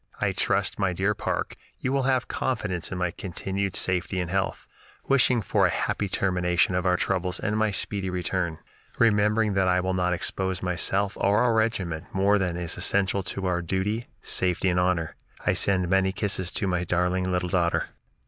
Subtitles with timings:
[0.19, 4.65] I trust, my dear Parke, you will have confidence in my continued safety and health,
[5.07, 8.57] wishing for a happy termination of our troubles and my speedy return,
[8.97, 13.45] remembering that I will not expose myself or our regiment more than is essential to
[13.45, 15.13] our duty, safety, and honor.
[15.45, 17.89] I send many kisses to my darling little daughter."